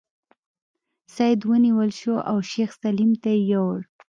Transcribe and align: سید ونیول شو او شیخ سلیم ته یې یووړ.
سید 1.15 1.39
ونیول 1.49 1.89
شو 1.99 2.15
او 2.29 2.37
شیخ 2.51 2.69
سلیم 2.81 3.11
ته 3.21 3.29
یې 3.35 3.41
یووړ. 3.51 3.77